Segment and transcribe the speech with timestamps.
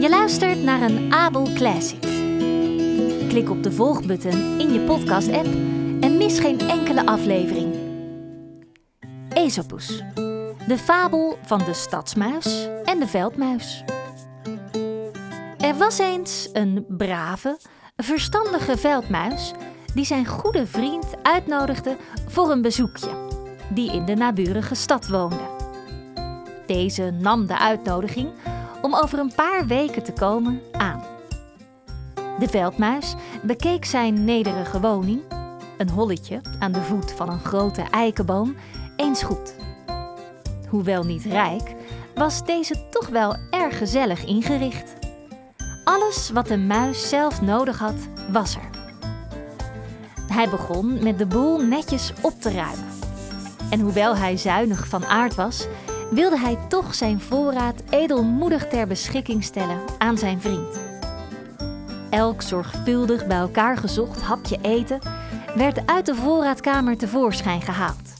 [0.00, 2.00] Je luistert naar een Abel Classic.
[3.28, 5.46] Klik op de volgbutton in je podcast-app
[6.00, 7.74] en mis geen enkele aflevering.
[9.34, 10.02] Aesopus,
[10.66, 13.84] de fabel van de stadsmuis en de veldmuis.
[15.58, 17.58] Er was eens een brave,
[17.96, 19.52] verstandige veldmuis
[19.94, 21.96] die zijn goede vriend uitnodigde
[22.28, 23.10] voor een bezoekje,
[23.74, 25.58] die in de naburige stad woonde.
[26.66, 28.28] Deze nam de uitnodiging
[28.82, 31.02] om over een paar weken te komen aan.
[32.38, 35.20] De veldmuis bekeek zijn nederige woning,
[35.78, 38.56] een holletje aan de voet van een grote eikenboom,
[38.96, 39.54] eens goed.
[40.68, 41.74] Hoewel niet rijk,
[42.14, 44.92] was deze toch wel erg gezellig ingericht.
[45.84, 48.68] Alles wat de muis zelf nodig had, was er.
[50.32, 52.88] Hij begon met de boel netjes op te ruimen.
[53.70, 55.66] En hoewel hij zuinig van aard was,
[56.10, 60.80] wilde hij toch zijn voorraad edelmoedig ter beschikking stellen aan zijn vriend.
[62.10, 65.00] Elk zorgvuldig bij elkaar gezocht hapje eten
[65.54, 68.14] werd uit de voorraadkamer tevoorschijn gehaald.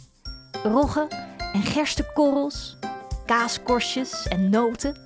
[0.63, 1.09] Roggen
[1.53, 2.79] en gerstekorrels,
[3.27, 4.97] kaaskorstjes en noten.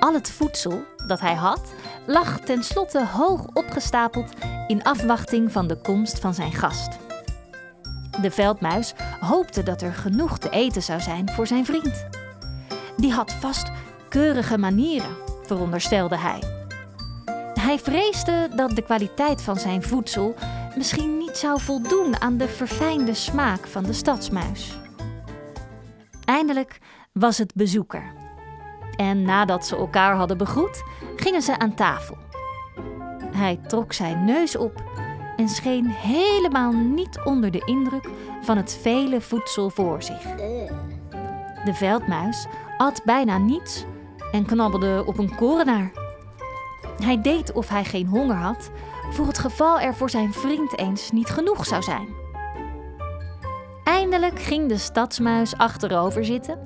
[0.00, 1.72] Al het voedsel dat hij had
[2.06, 4.32] lag tenslotte hoog opgestapeld
[4.66, 7.07] in afwachting van de komst van zijn gast.
[8.22, 12.06] De veldmuis hoopte dat er genoeg te eten zou zijn voor zijn vriend.
[12.96, 13.70] Die had vast
[14.08, 16.42] keurige manieren, veronderstelde hij.
[17.60, 20.34] Hij vreesde dat de kwaliteit van zijn voedsel
[20.76, 24.78] misschien niet zou voldoen aan de verfijnde smaak van de stadsmuis.
[26.24, 26.78] Eindelijk
[27.12, 28.12] was het bezoeker.
[28.96, 30.82] En nadat ze elkaar hadden begroet,
[31.16, 32.16] gingen ze aan tafel.
[33.32, 34.87] Hij trok zijn neus op
[35.38, 38.08] en scheen helemaal niet onder de indruk
[38.42, 40.22] van het vele voedsel voor zich.
[41.64, 43.84] De veldmuis at bijna niets
[44.32, 45.90] en knabbelde op een korenaar.
[47.02, 48.70] Hij deed of hij geen honger had,
[49.10, 52.08] voor het geval er voor zijn vriend eens niet genoeg zou zijn.
[53.84, 56.58] Eindelijk ging de stadsmuis achterover zitten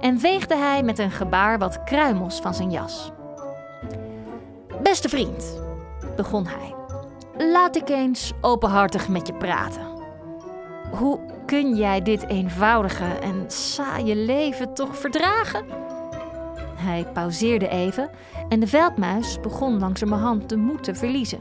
[0.00, 3.10] en veegde hij met een gebaar wat kruimels van zijn jas.
[4.82, 5.60] Beste vriend,
[6.16, 6.74] begon hij,
[7.48, 9.82] laat ik eens openhartig met je praten.
[10.90, 15.64] Hoe kun jij dit eenvoudige en saaie leven toch verdragen?
[16.76, 18.10] Hij pauzeerde even
[18.48, 21.40] en de veldmuis begon langzamerhand de moed te verliezen.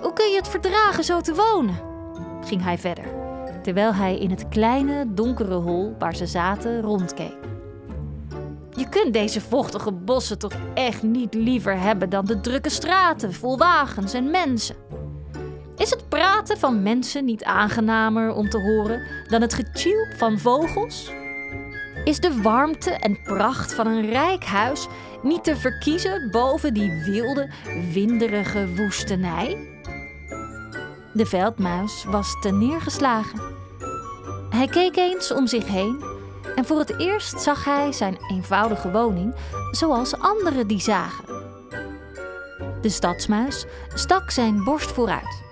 [0.00, 1.92] Hoe kun je het verdragen zo te wonen?
[2.44, 3.04] ging hij verder,
[3.62, 7.36] terwijl hij in het kleine donkere hol waar ze zaten rondkeek.
[8.76, 13.58] Je kunt deze vochtige bossen toch echt niet liever hebben dan de drukke straten vol
[13.58, 14.76] wagens en mensen.
[15.76, 21.10] Is het praten van mensen niet aangenamer om te horen dan het getjilp van vogels?
[22.04, 24.86] Is de warmte en pracht van een rijk huis
[25.22, 27.50] niet te verkiezen boven die wilde,
[27.92, 29.68] winderige woestenij?
[31.12, 33.40] De veldmuis was neergeslagen.
[34.50, 36.04] Hij keek eens om zich heen
[36.54, 39.34] en voor het eerst zag hij zijn eenvoudige woning
[39.70, 41.24] zoals anderen die zagen.
[42.80, 45.42] De stadsmuis stak zijn borst vooruit.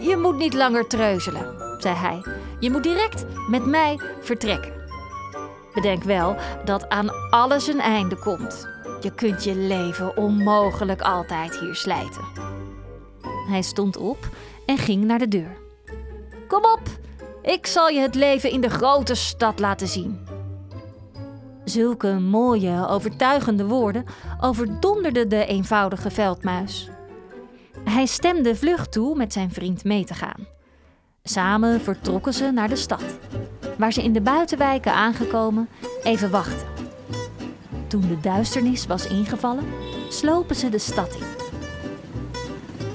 [0.00, 2.24] Je moet niet langer treuzelen, zei hij.
[2.58, 4.72] Je moet direct met mij vertrekken.
[5.74, 8.68] Bedenk wel dat aan alles een einde komt.
[9.00, 12.24] Je kunt je leven onmogelijk altijd hier slijten.
[13.48, 14.28] Hij stond op
[14.66, 15.56] en ging naar de deur.
[16.48, 16.80] Kom op,
[17.44, 20.26] ik zal je het leven in de grote stad laten zien.
[21.64, 24.04] Zulke mooie, overtuigende woorden
[24.40, 26.88] overdonderden de eenvoudige veldmuis.
[27.84, 30.46] Hij stemde vlug toe met zijn vriend mee te gaan.
[31.22, 33.18] Samen vertrokken ze naar de stad,
[33.78, 35.68] waar ze in de buitenwijken aangekomen
[36.02, 36.68] even wachten.
[37.88, 39.64] Toen de duisternis was ingevallen,
[40.08, 41.42] slopen ze de stad in.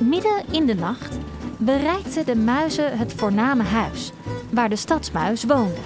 [0.07, 1.17] Midden in de nacht
[1.57, 4.11] bereikten de muizen het voorname huis
[4.51, 5.79] waar de stadsmuis woonde.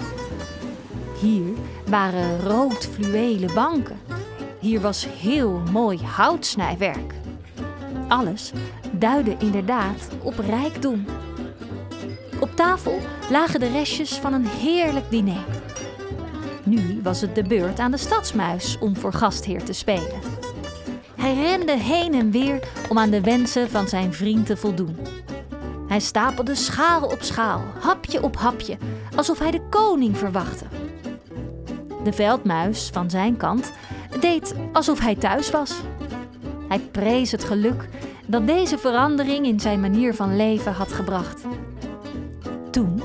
[1.20, 1.52] Hier
[1.86, 4.00] waren rood fluwelen banken.
[4.58, 7.14] Hier was heel mooi houtsnijwerk.
[8.08, 8.52] Alles
[8.92, 11.04] duidde inderdaad op rijkdom.
[12.40, 12.98] Op tafel
[13.30, 15.44] lagen de restjes van een heerlijk diner.
[16.64, 20.20] Nu was het de beurt aan de stadsmuis om voor gastheer te spelen.
[21.16, 24.96] Hij rende heen en weer om aan de wensen van zijn vriend te voldoen.
[25.94, 28.76] Hij stapelde schaal op schaal, hapje op hapje,
[29.16, 30.64] alsof hij de koning verwachtte.
[32.04, 33.72] De veldmuis van zijn kant
[34.20, 35.74] deed alsof hij thuis was.
[36.68, 37.88] Hij prees het geluk
[38.26, 41.42] dat deze verandering in zijn manier van leven had gebracht.
[42.70, 43.02] Toen,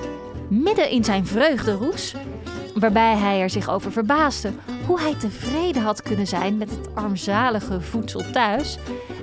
[0.48, 2.16] midden in zijn vreugderoes,
[2.74, 4.52] waarbij hij er zich over verbaasde
[4.86, 8.78] hoe hij tevreden had kunnen zijn met het armzalige voedsel thuis,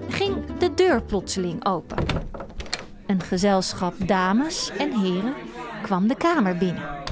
[0.08, 1.96] ging de deur plotseling open.
[3.06, 5.34] Een gezelschap dames en heren
[5.82, 7.04] kwam de kamer binnen.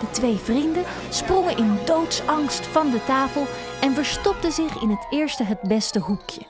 [0.00, 3.46] De twee vrienden sprongen in doodsangst van de tafel
[3.80, 6.42] en verstopten zich in het eerste het beste hoekje.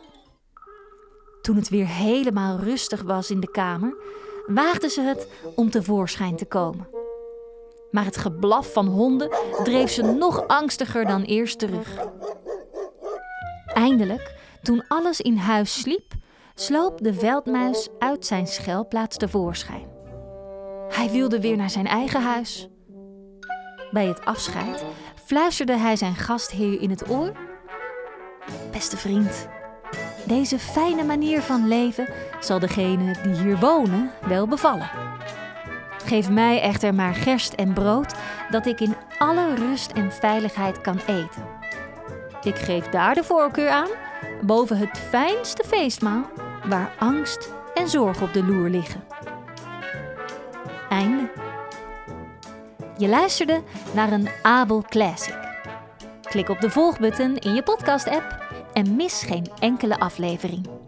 [1.43, 3.95] Toen het weer helemaal rustig was in de kamer,
[4.47, 6.89] waagden ze het om tevoorschijn te komen.
[7.91, 9.31] Maar het geblaf van honden
[9.65, 11.97] dreef ze nog angstiger dan eerst terug.
[13.67, 16.13] Eindelijk, toen alles in huis sliep,
[16.61, 19.87] sloop de veldmuis uit zijn schuilplaats tevoorschijn.
[20.89, 22.69] Hij wilde weer naar zijn eigen huis.
[23.91, 24.85] Bij het afscheid
[25.25, 27.33] fluisterde hij zijn gastheer in het oor:
[28.73, 29.49] Beste vriend,
[30.25, 32.09] deze fijne manier van leven
[32.41, 34.91] zal degene die hier wonen wel bevallen.
[36.05, 38.15] Geef mij echter maar gerst en brood,
[38.51, 41.45] dat ik in alle rust en veiligheid kan eten.
[42.43, 43.91] Ik geef daar de voorkeur aan,
[44.43, 46.25] boven het fijnste feestmaal,
[46.65, 49.05] waar angst en zorg op de loer liggen.
[50.89, 51.31] Einde.
[52.97, 53.63] Je luisterde
[53.95, 55.39] naar een Abel Classic.
[56.23, 60.80] Klik op de volgbutton in je podcast-app en mis geen enkele aflevering.